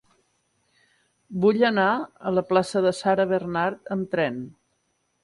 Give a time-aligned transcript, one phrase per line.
[1.43, 1.85] Vull anar
[2.29, 4.41] a la plaça de Sarah Bernhardt amb tren.